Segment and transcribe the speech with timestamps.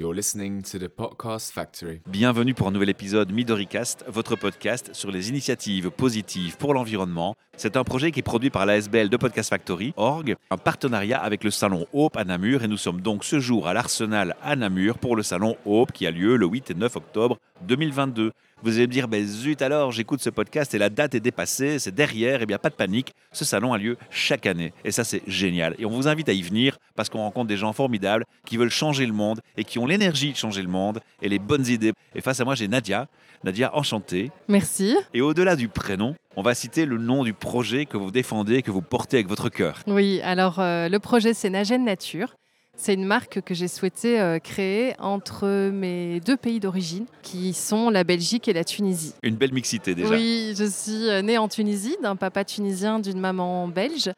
[0.00, 2.00] You're listening to the Podcast Factory.
[2.06, 7.36] Bienvenue pour un nouvel épisode MidoriCast, votre podcast sur les initiatives positives pour l'environnement.
[7.58, 11.22] C'est un projet qui est produit par la SBL de Podcast Factory, org, un partenariat
[11.22, 12.64] avec le salon Hope à Namur.
[12.64, 16.06] Et nous sommes donc ce jour à l'Arsenal à Namur pour le salon Hope qui
[16.06, 17.36] a lieu le 8 et 9 octobre
[17.68, 18.32] 2022.
[18.62, 21.78] Vous allez me dire, ben zut alors, j'écoute ce podcast et la date est dépassée,
[21.78, 24.74] c'est derrière, et eh bien pas de panique, ce salon a lieu chaque année.
[24.84, 25.74] Et ça, c'est génial.
[25.78, 28.70] Et on vous invite à y venir parce qu'on rencontre des gens formidables qui veulent
[28.70, 31.92] changer le monde et qui ont l'énergie de changer le monde et les bonnes idées.
[32.14, 33.08] Et face à moi, j'ai Nadia.
[33.42, 34.30] Nadia, enchantée.
[34.48, 34.94] Merci.
[35.14, 38.70] Et au-delà du prénom, on va citer le nom du projet que vous défendez, que
[38.70, 39.78] vous portez avec votre cœur.
[39.86, 42.34] Oui, alors euh, le projet, c'est Nagen Nature.
[42.76, 47.90] C'est une marque que j'ai souhaité euh, créer entre mes deux pays d'origine, qui sont
[47.90, 49.12] la Belgique et la Tunisie.
[49.22, 50.14] Une belle mixité déjà.
[50.14, 54.10] Oui, je suis euh, née en Tunisie, d'un papa tunisien, d'une maman belge,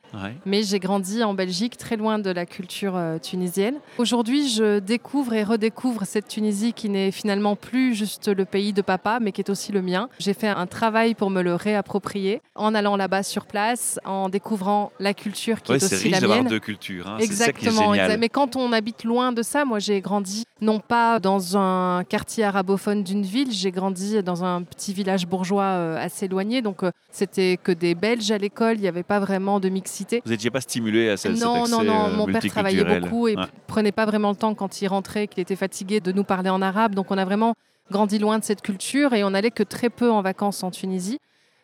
[0.46, 3.80] mais j'ai grandi en Belgique, très loin de la culture euh, tunisienne.
[3.98, 8.82] Aujourd'hui, je découvre et redécouvre cette Tunisie qui n'est finalement plus juste le pays de
[8.82, 10.08] papa, mais qui est aussi le mien.
[10.20, 14.92] J'ai fait un travail pour me le réapproprier, en allant là-bas sur place, en découvrant
[15.00, 16.30] la culture qui est, aussi la mienne.
[16.30, 17.08] C'est riche deux cultures.
[17.08, 17.18] Hein.
[17.18, 17.92] Exactement.
[18.18, 22.44] Mais quand on habite loin de ça, moi j'ai grandi non pas dans un quartier
[22.44, 26.90] arabophone d'une ville, j'ai grandi dans un petit village bourgeois euh, assez éloigné, donc euh,
[27.10, 30.22] c'était que des Belges à l'école, il n'y avait pas vraiment de mixité.
[30.24, 33.36] Vous n'étiez pas stimulé à cette Non, non, non, euh, mon père travaillait beaucoup et
[33.66, 36.62] prenait pas vraiment le temps quand il rentrait, qu'il était fatigué de nous parler en
[36.62, 37.54] arabe, donc on a vraiment
[37.90, 41.18] grandi loin de cette culture et on allait que très peu en vacances en Tunisie.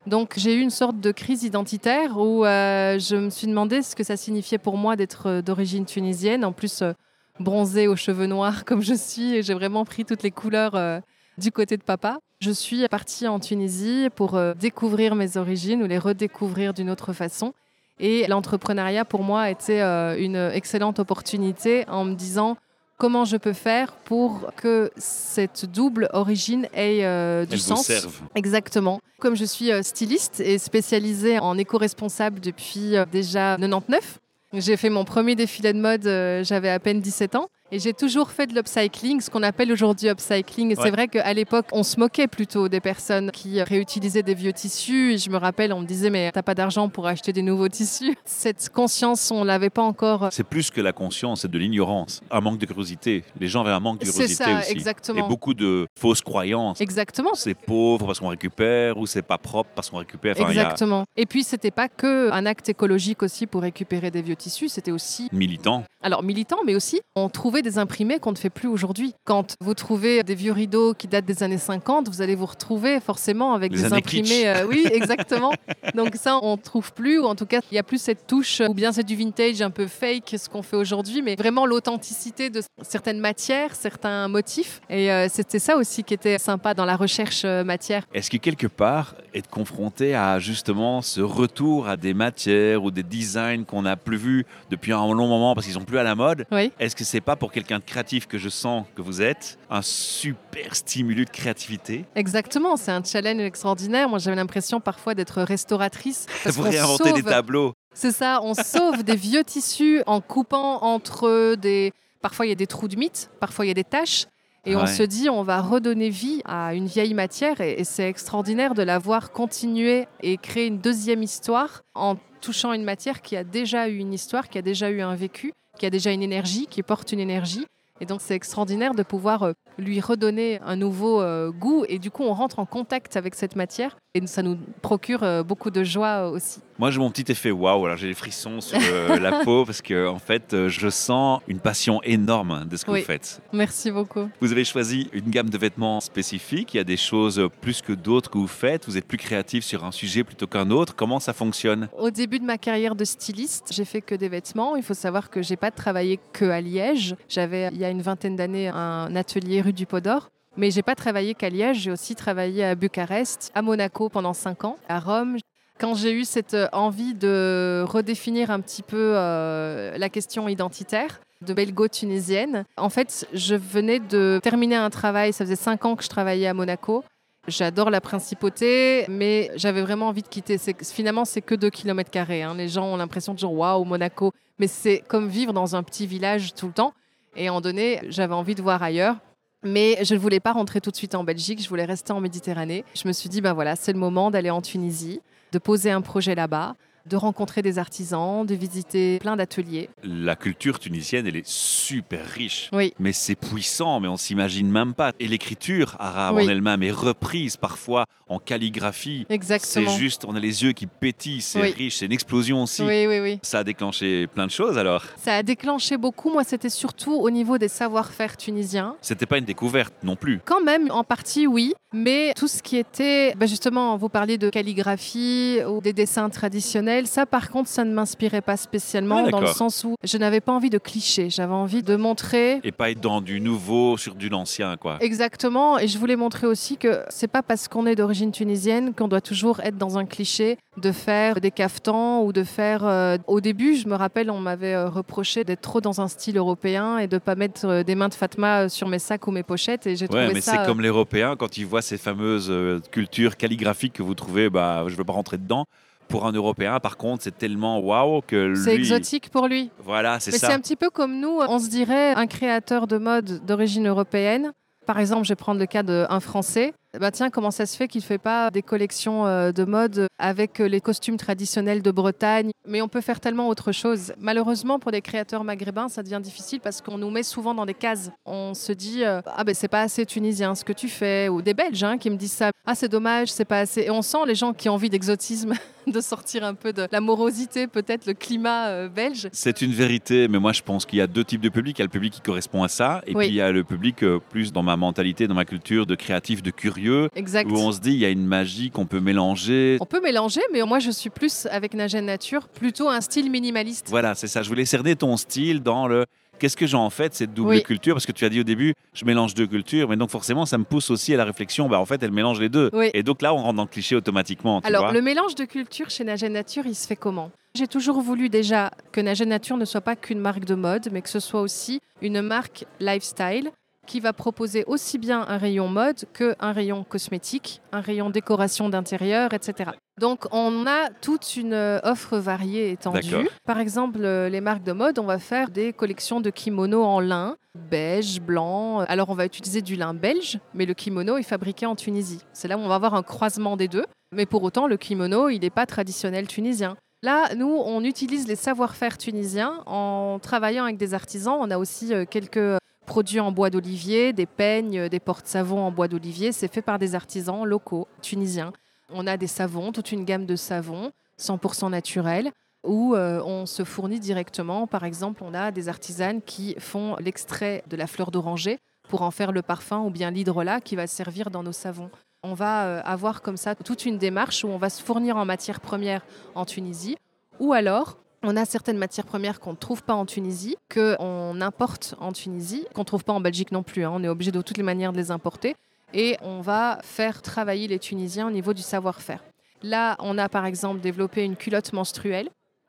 [0.08, 3.94] Donc j'ai eu une sorte de crise identitaire où euh, je me suis demandé ce
[3.94, 6.92] que ça signifiait pour moi d'être euh, d'origine tunisienne, en plus euh,
[7.40, 11.02] bronzée aux cheveux noirs comme je suis, et j'ai vraiment pris toutes les couleurs
[11.36, 12.18] du côté de papa.
[12.40, 17.52] Je suis partie en Tunisie pour découvrir mes origines ou les redécouvrir d'une autre façon.
[18.00, 22.56] Et l'entrepreneuriat pour moi été une excellente opportunité en me disant
[22.98, 27.86] comment je peux faire pour que cette double origine ait euh, du sens.
[27.86, 28.20] serve.
[28.34, 29.00] Exactement.
[29.20, 34.18] Comme je suis euh, styliste et spécialisée en éco-responsable depuis euh, déjà 99,
[34.54, 36.04] j'ai fait mon premier défilé de mode,
[36.44, 37.48] j'avais à peine 17 ans.
[37.70, 40.72] Et j'ai toujours fait de l'upcycling, ce qu'on appelle aujourd'hui upcycling.
[40.72, 44.54] Et c'est vrai qu'à l'époque, on se moquait plutôt des personnes qui réutilisaient des vieux
[44.54, 45.12] tissus.
[45.12, 47.68] Et je me rappelle, on me disait, mais t'as pas d'argent pour acheter des nouveaux
[47.68, 48.16] tissus.
[48.24, 50.28] Cette conscience, on l'avait pas encore.
[50.30, 53.22] C'est plus que la conscience, c'est de l'ignorance, un manque de curiosité.
[53.38, 54.72] Les gens avaient un manque de curiosité ça, aussi.
[54.72, 55.26] Exactement.
[55.26, 56.80] Et beaucoup de fausses croyances.
[56.80, 57.34] Exactement.
[57.34, 60.40] C'est pauvre parce qu'on récupère ou c'est pas propre parce qu'on récupère.
[60.40, 61.04] exactement.
[61.16, 64.90] Et puis, c'était pas que un acte écologique aussi pour récupérer des vieux tissus, c'était
[64.90, 65.28] aussi.
[65.32, 65.84] Militant.
[66.02, 69.14] Alors, militant, mais aussi, on trouvait des imprimés qu'on ne fait plus aujourd'hui.
[69.24, 73.00] Quand vous trouvez des vieux rideaux qui datent des années 50, vous allez vous retrouver
[73.00, 74.48] forcément avec des imprimés.
[74.48, 75.52] Euh, oui, exactement.
[75.94, 78.26] Donc ça, on ne trouve plus, ou en tout cas, il n'y a plus cette
[78.26, 81.66] touche, ou bien c'est du vintage un peu fake, ce qu'on fait aujourd'hui, mais vraiment
[81.66, 84.80] l'authenticité de certaines matières, certains motifs.
[84.90, 88.04] Et euh, c'était ça aussi qui était sympa dans la recherche euh, matière.
[88.14, 93.02] Est-ce que quelque part, être confronté à justement ce retour à des matières ou des
[93.02, 96.14] designs qu'on n'a plus vus depuis un long moment parce qu'ils sont plus à la
[96.14, 96.72] mode, oui.
[96.78, 99.82] est-ce que c'est pas pour quelqu'un de créatif que je sens que vous êtes, un
[99.82, 102.04] super stimulus de créativité.
[102.14, 104.08] Exactement, c'est un challenge extraordinaire.
[104.08, 106.26] Moi, j'avais l'impression parfois d'être restauratrice.
[106.46, 107.72] Vous réinventer des tableaux.
[107.94, 111.92] C'est ça, on sauve des vieux tissus en coupant entre des...
[112.20, 114.26] Parfois, il y a des trous de mythe, parfois, il y a des taches.
[114.66, 117.60] Et on se dit, on va redonner vie à une vieille matière.
[117.60, 122.72] Et, et c'est extraordinaire de la voir continuer et créer une deuxième histoire en touchant
[122.72, 125.86] une matière qui a déjà eu une histoire, qui a déjà eu un vécu qui
[125.86, 127.66] a déjà une énergie, qui porte une énergie.
[128.00, 131.84] Et donc c'est extraordinaire de pouvoir euh, lui redonner un nouveau euh, goût.
[131.88, 133.96] Et du coup on rentre en contact avec cette matière.
[134.14, 136.60] Et ça nous procure euh, beaucoup de joie aussi.
[136.78, 138.78] Moi j'ai mon petit effet waouh, alors j'ai des frissons sur
[139.20, 143.02] la peau parce que en fait je sens une passion énorme de ce que vous
[143.02, 143.40] faites.
[143.52, 144.28] Merci beaucoup.
[144.40, 147.92] Vous avez choisi une gamme de vêtements spécifiques, il y a des choses plus que
[147.92, 151.18] d'autres que vous faites, vous êtes plus créatif sur un sujet plutôt qu'un autre, comment
[151.18, 151.88] ça fonctionne?
[151.98, 155.30] Au début de ma carrière de styliste, j'ai fait que des vêtements, il faut savoir
[155.30, 159.14] que j'ai pas travaillé que à Liège, j'avais il y a une vingtaine d'années un
[159.16, 160.30] atelier rue du Pot d'Or.
[160.56, 164.64] Mais j'ai pas travaillé qu'à Liège, j'ai aussi travaillé à Bucarest, à Monaco pendant cinq
[164.64, 165.36] ans, à Rome.
[165.78, 171.20] Quand j'ai eu cette euh, envie de redéfinir un petit peu euh, la question identitaire
[171.42, 176.02] de belgo-tunisienne, en fait, je venais de terminer un travail, ça faisait cinq ans que
[176.02, 177.04] je travaillais à Monaco.
[177.46, 180.58] J'adore la principauté, mais j'avais vraiment envie de quitter.
[180.82, 182.10] Finalement, c'est que 2 km.
[182.16, 182.54] Hein.
[182.56, 184.32] Les gens ont l'impression de dire waouh, Monaco.
[184.58, 186.92] Mais c'est comme vivre dans un petit village tout le temps.
[187.38, 189.16] Et en donné, j'avais envie de voir ailleurs.
[189.62, 192.20] Mais je ne voulais pas rentrer tout de suite en Belgique, je voulais rester en
[192.20, 192.84] Méditerranée.
[192.94, 195.20] Je me suis dit, ben voilà, c'est le moment d'aller en Tunisie,
[195.52, 196.74] de poser un projet là-bas
[197.08, 199.88] de rencontrer des artisans, de visiter plein d'ateliers.
[200.02, 202.68] La culture tunisienne, elle est super riche.
[202.72, 202.92] Oui.
[202.98, 205.12] Mais c'est puissant, mais on s'imagine même pas.
[205.18, 209.26] Et l'écriture arabe en elle-même est reprise parfois en calligraphie.
[209.28, 209.90] Exactement.
[209.90, 212.82] C'est juste, on a les yeux qui pétillent, c'est riche, c'est une explosion aussi.
[212.82, 213.38] Oui, oui, oui.
[213.42, 216.30] Ça a déclenché plein de choses alors Ça a déclenché beaucoup.
[216.30, 218.96] Moi, c'était surtout au niveau des savoir-faire tunisiens.
[219.00, 220.40] C'était pas une découverte non plus.
[220.44, 221.74] Quand même, en partie, oui.
[221.94, 226.97] Mais tout ce qui était, bah, justement, vous parliez de calligraphie ou des dessins traditionnels,
[227.06, 230.40] ça par contre, ça ne m'inspirait pas spécialement ah, dans le sens où je n'avais
[230.40, 232.60] pas envie de clichés, j'avais envie de montrer...
[232.64, 234.98] Et pas être dans du nouveau sur du l'ancien, quoi.
[235.00, 239.08] Exactement, et je voulais montrer aussi que c'est pas parce qu'on est d'origine tunisienne qu'on
[239.08, 242.84] doit toujours être dans un cliché de faire des caftans ou de faire...
[242.84, 246.36] Euh, au début, je me rappelle, on m'avait euh, reproché d'être trop dans un style
[246.36, 249.42] européen et de pas mettre euh, des mains de Fatma sur mes sacs ou mes
[249.42, 252.52] pochettes, et j'ai ouais, mais c'est comme l'Européen quand il voit ces fameuses
[252.90, 255.66] cultures calligraphiques que vous trouvez, bah, je ne veux pas rentrer dedans.
[256.08, 258.56] Pour un Européen, par contre, c'est tellement waouh que lui...
[258.56, 259.70] C'est exotique pour lui.
[259.84, 260.36] Voilà, c'est ça.
[260.36, 263.86] Mais c'est un petit peu comme nous, on se dirait un créateur de mode d'origine
[263.86, 264.52] européenne.
[264.86, 267.86] Par exemple, je vais prendre le cas d'un Français bah tiens, comment ça se fait
[267.86, 271.90] qu'il ne fait pas des collections euh, de mode avec euh, les costumes traditionnels de
[271.90, 272.50] Bretagne?
[272.66, 274.14] Mais on peut faire tellement autre chose.
[274.18, 277.74] Malheureusement, pour les créateurs maghrébins, ça devient difficile parce qu'on nous met souvent dans des
[277.74, 278.10] cases.
[278.24, 281.42] On se dit euh, ah ben c'est pas assez tunisien ce que tu fais, ou
[281.42, 282.50] des Belges hein, qui me disent ça.
[282.66, 283.82] Ah c'est dommage, c'est pas assez.
[283.82, 285.52] Et on sent les gens qui ont envie d'exotisme,
[285.92, 289.28] de sortir un peu de la morosité, peut-être le climat belge.
[289.32, 291.78] C'est une vérité, mais moi je pense qu'il y a deux types de public.
[291.78, 293.64] Il y a le public qui correspond à ça, et puis il y a le
[293.64, 297.50] public plus dans ma mentalité, dans ma culture de créatif, de curieux Exact.
[297.50, 299.76] où on se dit il y a une magie qu'on peut mélanger.
[299.80, 303.86] On peut mélanger, mais moi je suis plus avec Nagène Nature, plutôt un style minimaliste.
[303.88, 304.42] Voilà, c'est ça.
[304.42, 306.04] Je voulais cerner ton style dans le
[306.38, 307.94] qu'est-ce que j'en fais de cette double culture?
[307.94, 310.58] Parce que tu as dit au début, je mélange deux cultures, mais donc forcément, ça
[310.58, 311.68] me pousse aussi à la réflexion.
[311.68, 312.70] Bah, en fait, elle mélange les deux.
[312.94, 314.60] Et donc là, on rentre dans le cliché automatiquement.
[314.64, 317.30] Alors, le mélange de culture chez Nagène Nature, il se fait comment?
[317.54, 321.02] J'ai toujours voulu déjà que Nagène Nature ne soit pas qu'une marque de mode, mais
[321.02, 323.50] que ce soit aussi une marque lifestyle
[323.88, 329.32] qui va proposer aussi bien un rayon mode qu'un rayon cosmétique, un rayon décoration d'intérieur,
[329.32, 329.70] etc.
[329.98, 333.28] Donc on a toute une euh, offre variée étendue.
[333.46, 337.00] Par exemple, euh, les marques de mode, on va faire des collections de kimonos en
[337.00, 337.36] lin,
[337.70, 338.80] beige, blanc.
[338.80, 342.20] Alors on va utiliser du lin belge, mais le kimono est fabriqué en Tunisie.
[342.32, 343.86] C'est là où on va avoir un croisement des deux.
[344.14, 346.76] Mais pour autant, le kimono, il n'est pas traditionnel tunisien.
[347.02, 351.36] Là, nous, on utilise les savoir-faire tunisiens en travaillant avec des artisans.
[351.38, 352.57] On a aussi euh, quelques
[352.88, 356.32] produits en bois d'olivier, des peignes, des portes-savons en bois d'olivier.
[356.32, 358.52] C'est fait par des artisans locaux, tunisiens.
[358.90, 362.32] On a des savons, toute une gamme de savons 100% naturels
[362.64, 364.66] où euh, on se fournit directement.
[364.66, 368.58] Par exemple, on a des artisanes qui font l'extrait de la fleur d'oranger
[368.88, 371.90] pour en faire le parfum ou bien l'hydrolat qui va servir dans nos savons.
[372.22, 375.26] On va euh, avoir comme ça toute une démarche où on va se fournir en
[375.26, 376.04] matière première
[376.34, 376.96] en Tunisie
[377.38, 381.94] ou alors on a certaines matières premières qu'on ne trouve pas en Tunisie, qu'on importe
[382.00, 383.84] en Tunisie, qu'on ne trouve pas en Belgique non plus.
[383.84, 383.92] Hein.
[383.94, 385.54] On est obligé de toutes les manières de les importer.
[385.94, 389.24] Et on va faire travailler les Tunisiens au niveau du savoir-faire.
[389.62, 392.28] Là, on a par exemple développé une culotte menstruelle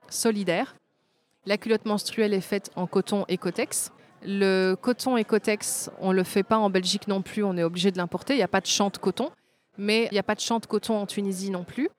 [0.09, 0.75] solidaire.
[1.45, 3.91] La culotte menstruelle est faite en coton Ecotex.
[4.23, 7.91] Le coton Ecotex, on ne le fait pas en Belgique non plus, on est obligé
[7.91, 8.33] de l'importer.
[8.33, 9.31] Il n'y a pas de champ de coton,
[9.77, 11.89] mais il n'y a pas de champ de coton en Tunisie non plus.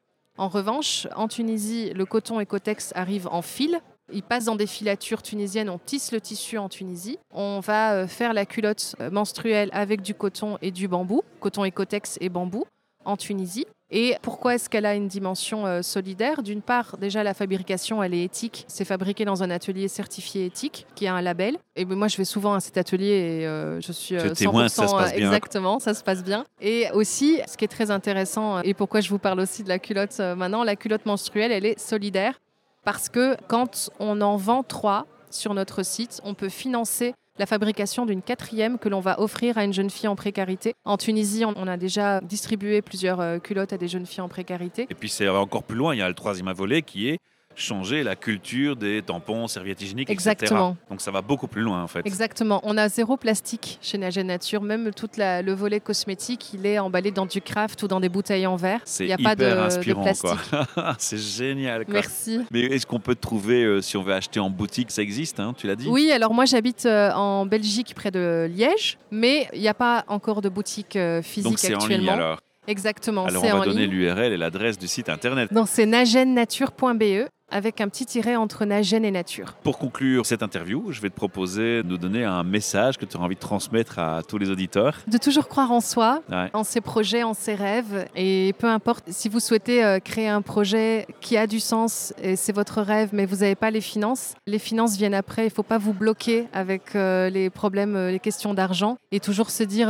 [0.40, 3.78] En revanche, en Tunisie, le coton Ecotex arrive en fil.
[4.10, 7.18] Il passe dans des filatures tunisiennes, on tisse le tissu en Tunisie.
[7.30, 12.16] On va euh, faire la culotte menstruelle avec du coton et du bambou, coton Ecotex
[12.22, 12.64] et bambou
[13.04, 13.66] en Tunisie.
[13.90, 16.42] Et pourquoi est-ce qu'elle a une dimension euh, solidaire?
[16.42, 18.64] D'une part, déjà la fabrication, elle est éthique.
[18.68, 21.56] C'est fabriqué dans un atelier certifié éthique qui a un label.
[21.74, 24.86] Et moi, je vais souvent à cet atelier et euh, je suis 100% témoin, ça
[24.86, 25.26] se passe bien.
[25.26, 26.44] exactement, ça se passe bien.
[26.60, 29.78] Et aussi, ce qui est très intéressant et pourquoi je vous parle aussi de la
[29.78, 32.40] culotte euh, maintenant, la culotte menstruelle, elle est solidaire
[32.84, 38.04] parce que quand on en vend trois sur notre site, on peut financer la fabrication
[38.04, 40.74] d'une quatrième que l'on va offrir à une jeune fille en précarité.
[40.84, 44.86] En Tunisie, on a déjà distribué plusieurs euh, culottes à des jeunes filles en précarité.
[44.90, 47.18] Et puis c'est encore plus loin, il y a le troisième volet qui est
[47.60, 50.70] changer la culture des tampons, serviettes hygiéniques, Exactement.
[50.70, 50.86] etc.
[50.90, 52.06] Donc ça va beaucoup plus loin en fait.
[52.06, 52.60] Exactement.
[52.64, 54.62] On a zéro plastique chez Nagé Nature.
[54.62, 58.46] Même tout le volet cosmétique, il est emballé dans du craft ou dans des bouteilles
[58.46, 58.80] en verre.
[58.98, 60.30] Il n'y a pas de, inspirant, plastique.
[60.98, 61.84] C'est génial.
[61.88, 62.40] Merci.
[62.50, 65.54] Mais est-ce qu'on peut trouver euh, si on veut acheter en boutique Ça existe, hein,
[65.56, 65.88] tu l'as dit?
[65.88, 70.04] Oui, alors moi j'habite euh, en Belgique près de Liège, mais il n'y a pas
[70.08, 72.12] encore de boutique euh, physique Donc c'est actuellement.
[72.12, 73.24] En ligne, alors Exactement.
[73.24, 75.52] Alors on va donner l'URL et l'adresse du site internet.
[75.52, 79.54] Donc c'est nagennature.be avec un petit tiret entre Nagène et nature.
[79.62, 83.16] Pour conclure cette interview, je vais te proposer de nous donner un message que tu
[83.16, 84.96] as envie de transmettre à tous les auditeurs.
[85.06, 86.48] De toujours croire en soi, Ouais.
[86.52, 88.06] en ses projets, en ses rêves.
[88.16, 92.36] Et peu importe si vous souhaitez euh, créer un projet qui a du sens et
[92.36, 95.42] c'est votre rêve, mais vous n'avez pas les finances, les finances viennent après.
[95.42, 98.96] Il ne faut pas vous bloquer avec euh, les problèmes, euh, les questions d'argent.
[99.12, 99.88] Et toujours se dire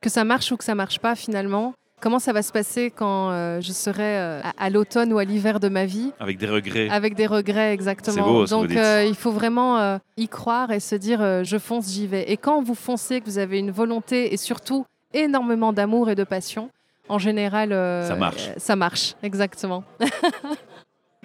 [0.00, 1.72] que ça marche ou que ça marche pas finalement.
[2.00, 5.24] Comment ça va se passer quand euh, je serai euh, à, à l'automne ou à
[5.24, 6.12] l'hiver de ma vie?
[6.18, 6.88] Avec des regrets.
[6.88, 8.14] avec des regrets, exactement.
[8.16, 8.78] C'est beau, ce Donc, dites.
[8.78, 12.30] euh, il faut vraiment y croire et se dire je fonce, j'y vais.
[12.30, 16.24] Et quand vous foncez, que vous avez une volonté et surtout énormément d'amour et de
[16.24, 16.70] passion,
[17.08, 17.70] en général,
[18.06, 18.50] Ça marche.
[18.56, 19.82] ça marche, exactement.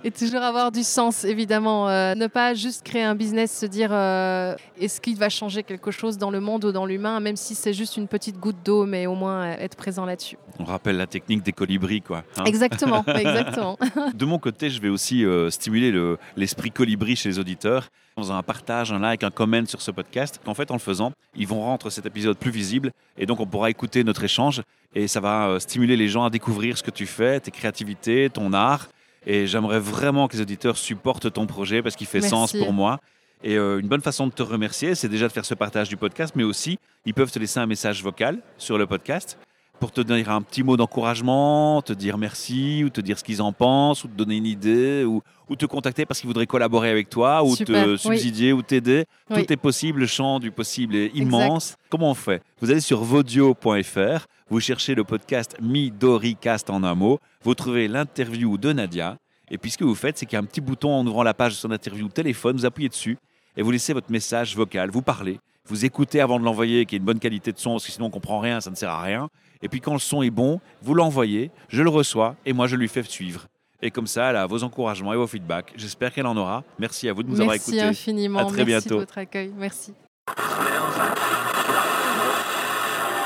[0.05, 1.89] Et toujours avoir du sens, évidemment.
[1.89, 5.89] Euh, ne pas juste créer un business, se dire euh, est-ce qu'il va changer quelque
[5.89, 8.85] chose dans le monde ou dans l'humain, même si c'est juste une petite goutte d'eau,
[8.85, 10.37] mais au moins euh, être présent là-dessus.
[10.59, 12.23] On rappelle la technique des colibris, quoi.
[12.37, 12.43] hein.
[12.45, 13.79] Exactement, exactement.
[14.13, 18.21] De mon côté, je vais aussi euh, stimuler le- l'esprit colibri chez les auditeurs en
[18.21, 20.39] faisant un partage, un like, un comment sur ce podcast.
[20.45, 23.47] En fait, en le faisant, ils vont rendre cet épisode plus visible et donc on
[23.47, 24.61] pourra écouter notre échange
[24.93, 28.53] et ça va stimuler les gens à découvrir ce que tu fais, tes créativités, ton
[28.53, 28.87] art.
[29.25, 32.29] Et j'aimerais vraiment que les auditeurs supportent ton projet parce qu'il fait Merci.
[32.29, 32.99] sens pour moi.
[33.43, 35.97] Et euh, une bonne façon de te remercier, c'est déjà de faire ce partage du
[35.97, 39.37] podcast, mais aussi, ils peuvent te laisser un message vocal sur le podcast
[39.79, 43.41] pour te dire un petit mot d'encouragement, te dire merci, ou te dire ce qu'ils
[43.41, 46.89] en pensent, ou te donner une idée, ou, ou te contacter parce qu'ils voudraient collaborer
[46.89, 47.97] avec toi, ou Super, te oui.
[47.97, 49.05] subsidier, ou t'aider.
[49.29, 49.43] Oui.
[49.45, 51.75] Tout est possible, le champ du possible est immense.
[51.89, 52.41] Comment on fait?
[52.61, 58.57] Vous allez sur vodio.fr, vous cherchez le podcast Midoricast en un mot, vous trouvez l'interview
[58.57, 59.17] de Nadia,
[59.49, 61.23] et puis ce que vous faites, c'est qu'il y a un petit bouton en ouvrant
[61.23, 63.17] la page de son interview téléphone, vous appuyez dessus,
[63.57, 66.97] et vous laissez votre message vocal, vous parlez, vous écoutez avant de l'envoyer, qu'il y
[66.97, 68.89] ait une bonne qualité de son, parce que sinon on comprend rien, ça ne sert
[68.91, 69.29] à rien.
[69.61, 72.75] Et puis quand le son est bon, vous l'envoyez, je le reçois, et moi je
[72.75, 73.47] lui fais suivre.
[73.81, 75.73] Et comme ça, elle a vos encouragements et vos feedbacks.
[75.75, 76.63] J'espère qu'elle en aura.
[76.79, 77.85] Merci à vous de nous avoir Merci écoutés.
[77.85, 78.39] infiniment.
[78.39, 78.95] À très Merci bientôt.
[78.95, 79.51] de votre accueil.
[79.55, 79.93] Merci.